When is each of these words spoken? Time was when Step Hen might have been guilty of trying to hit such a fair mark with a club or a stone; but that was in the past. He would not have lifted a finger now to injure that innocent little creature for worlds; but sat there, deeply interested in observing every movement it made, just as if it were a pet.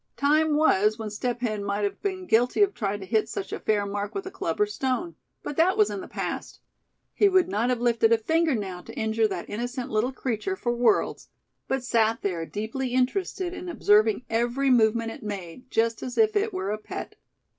Time 0.17 0.55
was 0.55 0.97
when 0.97 1.11
Step 1.11 1.41
Hen 1.41 1.63
might 1.63 1.83
have 1.83 2.01
been 2.01 2.25
guilty 2.25 2.63
of 2.63 2.73
trying 2.73 2.99
to 2.99 3.05
hit 3.05 3.29
such 3.29 3.53
a 3.53 3.59
fair 3.59 3.85
mark 3.85 4.15
with 4.15 4.25
a 4.25 4.31
club 4.31 4.59
or 4.59 4.63
a 4.63 4.67
stone; 4.67 5.13
but 5.43 5.57
that 5.57 5.77
was 5.77 5.91
in 5.91 6.01
the 6.01 6.07
past. 6.07 6.59
He 7.13 7.29
would 7.29 7.47
not 7.47 7.69
have 7.69 7.79
lifted 7.81 8.11
a 8.11 8.17
finger 8.17 8.55
now 8.55 8.81
to 8.81 8.95
injure 8.95 9.27
that 9.27 9.47
innocent 9.47 9.91
little 9.91 10.11
creature 10.11 10.55
for 10.55 10.73
worlds; 10.75 11.29
but 11.67 11.83
sat 11.83 12.23
there, 12.23 12.47
deeply 12.47 12.95
interested 12.95 13.53
in 13.53 13.69
observing 13.69 14.25
every 14.27 14.71
movement 14.71 15.11
it 15.11 15.21
made, 15.21 15.69
just 15.69 16.01
as 16.01 16.17
if 16.17 16.35
it 16.35 16.51
were 16.51 16.71
a 16.71 16.79
pet. 16.79 17.15